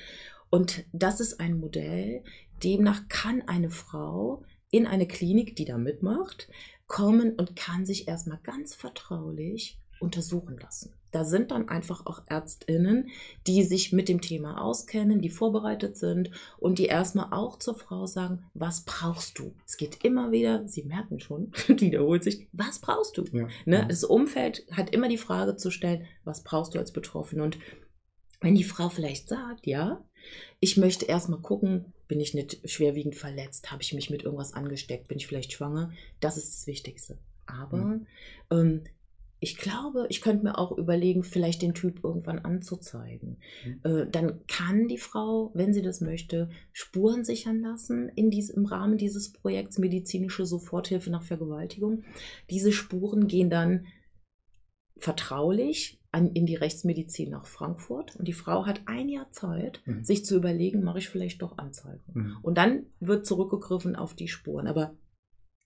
Und 0.53 0.85
das 0.93 1.19
ist 1.19 1.39
ein 1.39 1.59
Modell, 1.59 2.23
demnach 2.63 3.07
kann 3.09 3.41
eine 3.47 3.71
Frau 3.71 4.43
in 4.69 4.85
eine 4.85 5.07
Klinik, 5.07 5.55
die 5.55 5.65
da 5.65 5.79
mitmacht, 5.79 6.47
kommen 6.85 7.33
und 7.33 7.55
kann 7.55 7.87
sich 7.87 8.07
erstmal 8.07 8.37
ganz 8.43 8.75
vertraulich 8.75 9.79
untersuchen 9.99 10.59
lassen. 10.59 10.93
Da 11.09 11.25
sind 11.25 11.49
dann 11.49 11.69
einfach 11.69 12.05
auch 12.05 12.21
Ärztinnen, 12.27 13.09
die 13.47 13.63
sich 13.63 13.93
mit 13.93 14.09
dem 14.09 14.21
Thema 14.21 14.61
auskennen, 14.61 15.21
die 15.21 15.31
vorbereitet 15.31 15.97
sind 15.97 16.29
und 16.59 16.77
die 16.77 16.85
erstmal 16.85 17.33
auch 17.33 17.57
zur 17.57 17.73
Frau 17.73 18.05
sagen, 18.05 18.45
was 18.53 18.83
brauchst 18.85 19.39
du? 19.39 19.55
Es 19.65 19.77
geht 19.77 20.03
immer 20.03 20.31
wieder, 20.31 20.67
Sie 20.67 20.83
merken 20.83 21.19
schon, 21.19 21.51
wiederholt 21.67 22.23
sich, 22.23 22.47
was 22.51 22.77
brauchst 22.77 23.17
du? 23.17 23.23
Ja. 23.31 23.47
Ne? 23.65 23.85
Das 23.89 24.03
Umfeld 24.03 24.67
hat 24.71 24.91
immer 24.91 25.09
die 25.09 25.17
Frage 25.17 25.55
zu 25.55 25.71
stellen, 25.71 26.05
was 26.23 26.43
brauchst 26.43 26.75
du 26.75 26.79
als 26.79 26.91
Betroffene? 26.91 27.41
Und 27.41 27.57
wenn 28.43 28.55
die 28.55 28.63
Frau 28.63 28.89
vielleicht 28.89 29.29
sagt, 29.29 29.65
ja, 29.65 30.03
ich 30.59 30.77
möchte 30.77 31.05
erstmal 31.05 31.39
gucken, 31.39 31.85
bin 32.07 32.19
ich 32.19 32.33
nicht 32.33 32.59
schwerwiegend 32.69 33.15
verletzt, 33.15 33.71
habe 33.71 33.81
ich 33.81 33.93
mich 33.93 34.09
mit 34.09 34.23
irgendwas 34.23 34.53
angesteckt, 34.53 35.07
bin 35.07 35.17
ich 35.17 35.27
vielleicht 35.27 35.53
schwanger, 35.53 35.91
das 36.19 36.37
ist 36.37 36.53
das 36.53 36.67
Wichtigste. 36.67 37.17
Aber 37.45 37.77
mhm. 37.77 38.07
ähm, 38.51 38.81
ich 39.39 39.57
glaube, 39.57 40.05
ich 40.09 40.21
könnte 40.21 40.45
mir 40.45 40.57
auch 40.57 40.71
überlegen, 40.71 41.23
vielleicht 41.23 41.61
den 41.61 41.73
Typ 41.73 42.01
irgendwann 42.03 42.39
anzuzeigen. 42.39 43.37
Mhm. 43.65 43.79
Äh, 43.83 44.07
dann 44.09 44.39
kann 44.47 44.87
die 44.87 44.97
Frau, 44.97 45.51
wenn 45.53 45.73
sie 45.73 45.81
das 45.81 45.99
möchte, 45.99 46.49
Spuren 46.71 47.25
sichern 47.25 47.59
lassen 47.59 48.09
in 48.15 48.29
dies, 48.29 48.49
im 48.49 48.65
Rahmen 48.65 48.97
dieses 48.97 49.33
Projekts 49.33 49.79
medizinische 49.79 50.45
Soforthilfe 50.45 51.09
nach 51.09 51.23
Vergewaltigung. 51.23 52.03
Diese 52.49 52.71
Spuren 52.71 53.27
gehen 53.27 53.49
dann 53.49 53.87
vertraulich 55.03 55.99
an, 56.13 56.31
in 56.31 56.45
die 56.45 56.55
Rechtsmedizin 56.55 57.29
nach 57.29 57.45
Frankfurt 57.45 58.15
und 58.15 58.25
die 58.25 58.33
Frau 58.33 58.65
hat 58.65 58.83
ein 58.85 59.09
Jahr 59.09 59.29
Zeit, 59.31 59.81
mhm. 59.85 60.01
sich 60.03 60.23
zu 60.25 60.37
überlegen, 60.37 60.81
mache 60.81 60.99
ich 60.99 61.09
vielleicht 61.09 61.41
doch 61.41 61.57
Anzeige. 61.57 61.99
Mhm. 62.13 62.37
Und 62.41 62.57
dann 62.57 62.85
wird 63.01 63.25
zurückgegriffen 63.25 63.97
auf 63.97 64.13
die 64.13 64.29
Spuren. 64.29 64.65
Aber 64.65 64.95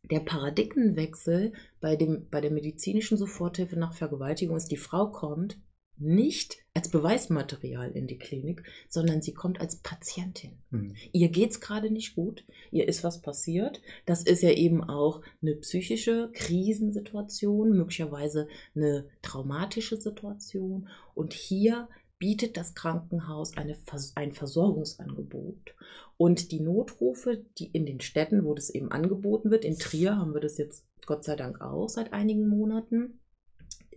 der 0.09 0.21
Paradigmenwechsel 0.21 1.53
bei, 1.79 1.95
dem, 1.95 2.27
bei 2.31 2.41
der 2.41 2.49
medizinischen 2.49 3.15
Soforthilfe 3.15 3.77
nach 3.77 3.93
Vergewaltigung 3.93 4.57
ist, 4.57 4.71
die 4.71 4.77
Frau 4.77 5.11
kommt, 5.11 5.59
nicht 5.99 6.57
als 6.73 6.89
Beweismaterial 6.89 7.91
in 7.91 8.07
die 8.07 8.19
Klinik, 8.19 8.63
sondern 8.87 9.21
sie 9.21 9.33
kommt 9.33 9.59
als 9.59 9.77
Patientin. 9.77 10.51
Mhm. 10.69 10.95
Ihr 11.11 11.29
geht 11.29 11.51
es 11.51 11.59
gerade 11.59 11.89
nicht 11.89 12.15
gut, 12.15 12.43
ihr 12.71 12.87
ist 12.87 13.03
was 13.03 13.21
passiert. 13.21 13.81
Das 14.05 14.21
ist 14.23 14.43
ja 14.43 14.51
eben 14.51 14.83
auch 14.83 15.21
eine 15.41 15.55
psychische 15.55 16.29
Krisensituation, 16.33 17.75
möglicherweise 17.75 18.47
eine 18.75 19.05
traumatische 19.21 19.97
Situation. 19.97 20.87
Und 21.15 21.33
hier 21.33 21.87
bietet 22.19 22.57
das 22.57 22.75
Krankenhaus 22.75 23.57
eine, 23.57 23.75
ein 24.15 24.33
Versorgungsangebot. 24.33 25.75
Und 26.17 26.51
die 26.51 26.59
Notrufe, 26.59 27.43
die 27.57 27.67
in 27.67 27.85
den 27.85 28.01
Städten, 28.01 28.43
wo 28.43 28.53
das 28.53 28.69
eben 28.69 28.91
angeboten 28.91 29.51
wird, 29.51 29.65
in 29.65 29.77
Trier 29.77 30.17
haben 30.17 30.33
wir 30.33 30.41
das 30.41 30.57
jetzt 30.57 30.83
Gott 31.05 31.23
sei 31.23 31.35
Dank 31.35 31.61
auch 31.61 31.87
seit 31.89 32.13
einigen 32.13 32.47
Monaten, 32.47 33.19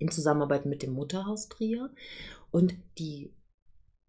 in 0.01 0.11
Zusammenarbeit 0.11 0.67
mit 0.67 0.83
dem 0.83 0.93
Mutterhaus 0.93 1.49
Trier. 1.49 1.91
Und 2.51 2.75
die 2.99 3.33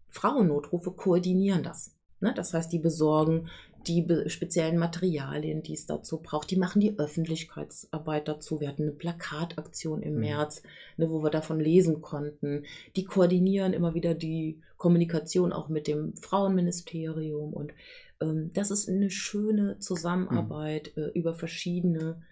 Frauennotrufe 0.08 0.90
koordinieren 0.92 1.62
das. 1.62 1.94
Ne? 2.20 2.32
Das 2.34 2.54
heißt, 2.54 2.72
die 2.72 2.78
besorgen 2.78 3.48
die 3.86 4.06
speziellen 4.28 4.78
Materialien, 4.78 5.62
die 5.62 5.74
es 5.74 5.86
dazu 5.86 6.18
braucht. 6.18 6.50
Die 6.50 6.56
machen 6.56 6.80
die 6.80 6.98
Öffentlichkeitsarbeit 6.98 8.28
dazu. 8.28 8.60
Wir 8.60 8.68
hatten 8.68 8.82
eine 8.82 8.92
Plakataktion 8.92 10.02
im 10.02 10.14
mhm. 10.14 10.20
März, 10.20 10.62
ne, 10.96 11.10
wo 11.10 11.22
wir 11.22 11.30
davon 11.30 11.58
lesen 11.58 12.00
konnten. 12.00 12.64
Die 12.96 13.04
koordinieren 13.04 13.72
immer 13.72 13.94
wieder 13.94 14.14
die 14.14 14.60
Kommunikation 14.76 15.52
auch 15.52 15.68
mit 15.68 15.88
dem 15.88 16.14
Frauenministerium. 16.16 17.52
Und 17.52 17.72
ähm, 18.20 18.50
das 18.52 18.70
ist 18.70 18.88
eine 18.88 19.10
schöne 19.10 19.78
Zusammenarbeit 19.80 20.92
mhm. 20.94 21.02
äh, 21.02 21.06
über 21.08 21.34
verschiedene 21.34 22.22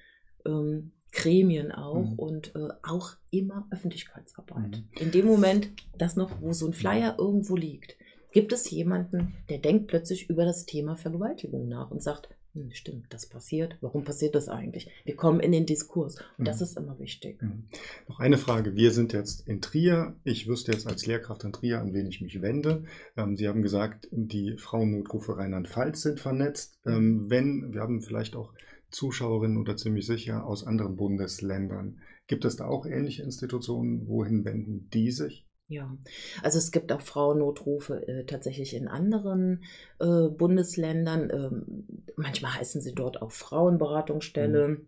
ähm, 0.46 0.92
Gremien 1.12 1.72
auch 1.72 2.10
mhm. 2.10 2.18
und 2.18 2.54
äh, 2.54 2.68
auch 2.82 3.16
immer 3.30 3.66
Öffentlichkeitsarbeit. 3.70 4.70
Mhm. 4.70 4.88
In 5.00 5.10
dem 5.10 5.26
Moment, 5.26 5.70
das 5.98 6.16
noch, 6.16 6.40
wo 6.40 6.52
so 6.52 6.66
ein 6.66 6.72
Flyer 6.72 7.16
irgendwo 7.18 7.56
liegt, 7.56 7.96
gibt 8.32 8.52
es 8.52 8.70
jemanden, 8.70 9.34
der 9.48 9.58
denkt 9.58 9.88
plötzlich 9.88 10.30
über 10.30 10.44
das 10.44 10.66
Thema 10.66 10.96
Vergewaltigung 10.96 11.68
nach 11.68 11.90
und 11.90 12.02
sagt, 12.02 12.28
hm, 12.54 12.72
stimmt, 12.72 13.06
das 13.10 13.26
passiert. 13.26 13.76
Warum 13.80 14.02
passiert 14.02 14.34
das 14.34 14.48
eigentlich? 14.48 14.90
Wir 15.04 15.14
kommen 15.14 15.38
in 15.38 15.52
den 15.52 15.66
Diskurs 15.66 16.16
und 16.16 16.40
mhm. 16.40 16.44
das 16.44 16.60
ist 16.60 16.76
immer 16.76 16.98
wichtig. 16.98 17.40
Mhm. 17.40 17.64
Noch 18.08 18.18
eine 18.18 18.38
Frage. 18.38 18.74
Wir 18.74 18.90
sind 18.90 19.12
jetzt 19.12 19.46
in 19.46 19.60
Trier. 19.60 20.16
Ich 20.24 20.48
wüsste 20.48 20.72
jetzt 20.72 20.86
als 20.88 21.06
Lehrkraft 21.06 21.44
in 21.44 21.52
Trier, 21.52 21.80
an 21.80 21.94
wen 21.94 22.08
ich 22.08 22.20
mich 22.20 22.42
wende. 22.42 22.84
Ähm, 23.16 23.36
Sie 23.36 23.46
haben 23.46 23.62
gesagt, 23.62 24.08
die 24.10 24.56
Frauennotrufe 24.58 25.36
Rheinland-Pfalz 25.36 26.02
sind 26.02 26.18
vernetzt. 26.18 26.80
Ähm, 26.84 27.30
wenn, 27.30 27.72
wir 27.72 27.82
haben 27.82 28.00
vielleicht 28.02 28.34
auch 28.34 28.52
Zuschauerinnen 28.90 29.58
oder 29.58 29.76
ziemlich 29.76 30.06
sicher 30.06 30.44
aus 30.44 30.66
anderen 30.66 30.96
Bundesländern. 30.96 32.00
Gibt 32.26 32.44
es 32.44 32.56
da 32.56 32.66
auch 32.66 32.86
ähnliche 32.86 33.22
Institutionen? 33.22 34.06
Wohin 34.06 34.44
wenden 34.44 34.88
die 34.90 35.10
sich? 35.10 35.46
Ja, 35.68 35.96
also 36.42 36.58
es 36.58 36.72
gibt 36.72 36.90
auch 36.90 37.00
Frauennotrufe 37.00 38.06
äh, 38.08 38.24
tatsächlich 38.24 38.74
in 38.74 38.88
anderen 38.88 39.62
äh, 40.00 40.28
Bundesländern. 40.28 41.30
Ähm, 41.30 41.86
manchmal 42.16 42.54
heißen 42.54 42.80
sie 42.80 42.92
dort 42.92 43.22
auch 43.22 43.30
Frauenberatungsstelle. 43.30 44.68
Mhm. 44.68 44.86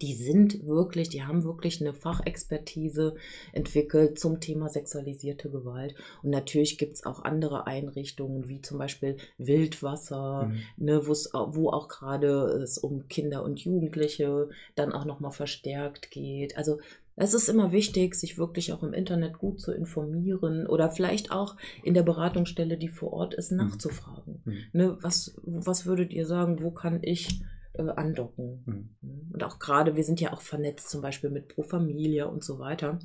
Die 0.00 0.14
sind 0.14 0.66
wirklich, 0.66 1.08
die 1.08 1.24
haben 1.24 1.44
wirklich 1.44 1.80
eine 1.80 1.94
Fachexpertise 1.94 3.14
entwickelt 3.52 4.18
zum 4.18 4.40
Thema 4.40 4.68
sexualisierte 4.68 5.50
Gewalt. 5.50 5.94
Und 6.22 6.30
natürlich 6.30 6.78
gibt 6.78 6.94
es 6.94 7.06
auch 7.06 7.24
andere 7.24 7.66
Einrichtungen, 7.66 8.48
wie 8.48 8.60
zum 8.60 8.78
Beispiel 8.78 9.16
Wildwasser, 9.38 10.46
mhm. 10.46 10.58
ne, 10.76 11.06
wo 11.06 11.70
auch 11.70 11.88
gerade 11.88 12.28
es 12.62 12.78
um 12.78 13.08
Kinder 13.08 13.42
und 13.42 13.60
Jugendliche 13.60 14.48
dann 14.74 14.92
auch 14.92 15.04
nochmal 15.04 15.32
verstärkt 15.32 16.10
geht. 16.10 16.56
Also 16.56 16.78
es 17.16 17.32
ist 17.32 17.48
immer 17.48 17.72
wichtig, 17.72 18.14
sich 18.14 18.36
wirklich 18.36 18.74
auch 18.74 18.82
im 18.82 18.92
Internet 18.92 19.38
gut 19.38 19.58
zu 19.58 19.72
informieren 19.72 20.66
oder 20.66 20.90
vielleicht 20.90 21.32
auch 21.32 21.56
in 21.82 21.94
der 21.94 22.02
Beratungsstelle, 22.02 22.76
die 22.76 22.88
vor 22.88 23.12
Ort 23.14 23.34
ist, 23.34 23.50
mhm. 23.50 23.58
nachzufragen. 23.58 24.42
Mhm. 24.44 24.58
Ne, 24.72 24.98
was, 25.00 25.34
was 25.42 25.86
würdet 25.86 26.12
ihr 26.12 26.26
sagen, 26.26 26.62
wo 26.62 26.70
kann 26.70 26.98
ich 27.02 27.40
äh, 27.78 27.92
andocken? 27.96 28.62
Mhm. 29.00 29.30
Und 29.32 29.44
auch 29.44 29.58
gerade, 29.58 29.96
wir 29.96 30.04
sind 30.04 30.20
ja 30.20 30.32
auch 30.32 30.40
vernetzt, 30.40 30.90
zum 30.90 31.02
Beispiel 31.02 31.30
mit 31.30 31.48
Pro 31.48 31.62
Familia 31.62 32.26
und 32.26 32.44
so 32.44 32.58
weiter. 32.58 32.98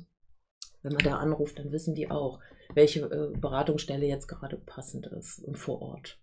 Wenn 0.82 0.92
man 0.92 1.04
da 1.04 1.16
anruft, 1.18 1.58
dann 1.58 1.70
wissen 1.72 1.94
die 1.94 2.10
auch, 2.10 2.40
welche 2.74 3.00
äh, 3.00 3.38
Beratungsstelle 3.38 4.06
jetzt 4.06 4.26
gerade 4.26 4.56
passend 4.56 5.06
ist 5.06 5.38
und 5.38 5.58
vor 5.58 5.80
Ort. 5.80 6.18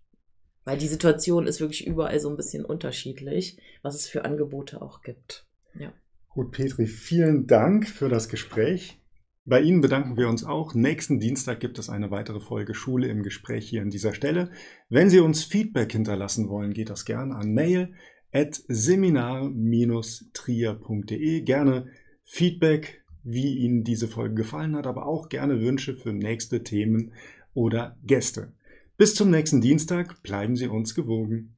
Weil 0.64 0.78
die 0.78 0.88
Situation 0.88 1.46
ist 1.46 1.60
wirklich 1.60 1.86
überall 1.86 2.20
so 2.20 2.28
ein 2.28 2.36
bisschen 2.36 2.64
unterschiedlich, 2.64 3.58
was 3.82 3.94
es 3.94 4.06
für 4.06 4.24
Angebote 4.24 4.82
auch 4.82 5.00
gibt. 5.02 5.46
Ja. 5.78 5.92
Gut, 6.28 6.52
Petri, 6.52 6.86
vielen 6.86 7.46
Dank 7.46 7.88
für 7.88 8.08
das 8.08 8.28
Gespräch. 8.28 9.00
Bei 9.46 9.60
Ihnen 9.60 9.80
bedanken 9.80 10.16
wir 10.16 10.28
uns 10.28 10.44
auch. 10.44 10.74
Nächsten 10.74 11.18
Dienstag 11.18 11.60
gibt 11.60 11.78
es 11.78 11.88
eine 11.88 12.10
weitere 12.10 12.40
Folge 12.40 12.74
Schule 12.74 13.08
im 13.08 13.22
Gespräch 13.22 13.68
hier 13.68 13.82
an 13.82 13.90
dieser 13.90 14.14
Stelle. 14.14 14.50
Wenn 14.90 15.10
Sie 15.10 15.18
uns 15.18 15.44
Feedback 15.44 15.90
hinterlassen 15.92 16.48
wollen, 16.48 16.72
geht 16.72 16.90
das 16.90 17.04
gerne 17.04 17.34
an 17.34 17.52
mail 17.52 17.94
at 18.32 18.60
seminar-trier.de. 18.68 21.40
Gerne 21.42 21.86
Feedback, 22.24 23.04
wie 23.22 23.58
Ihnen 23.58 23.84
diese 23.84 24.08
Folge 24.08 24.34
gefallen 24.34 24.74
hat, 24.76 24.86
aber 24.86 25.06
auch 25.06 25.28
gerne 25.28 25.60
Wünsche 25.60 25.94
für 25.94 26.12
nächste 26.12 26.62
Themen 26.62 27.12
oder 27.54 27.96
Gäste. 28.04 28.52
Bis 28.96 29.14
zum 29.14 29.30
nächsten 29.30 29.60
Dienstag 29.60 30.22
bleiben 30.22 30.56
Sie 30.56 30.68
uns 30.68 30.94
gewogen. 30.94 31.56